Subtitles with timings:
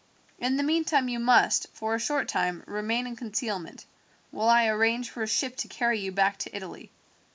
[0.39, 3.85] "In the meantime you must, for a short time, remain in concealment,
[4.31, 6.89] while I arrange for a ship to carry you back to Italy."